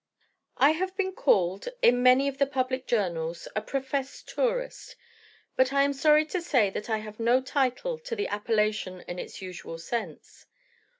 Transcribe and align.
I 0.57 0.71
have 0.71 0.97
been 0.97 1.13
called, 1.13 1.69
in 1.83 2.01
many 2.01 2.27
of 2.27 2.39
the 2.39 2.47
public 2.47 2.87
journals, 2.87 3.47
a 3.55 3.61
"professed 3.61 4.27
tourist;" 4.29 4.95
but 5.55 5.71
I 5.71 5.83
am 5.83 5.93
sorry 5.93 6.25
to 6.25 6.41
say 6.41 6.71
that 6.71 6.89
I 6.89 6.97
have 6.97 7.19
no 7.19 7.39
title 7.39 7.99
to 7.99 8.15
the 8.15 8.27
appellation 8.27 9.01
in 9.01 9.19
its 9.19 9.43
usual 9.43 9.77
sense. 9.77 10.47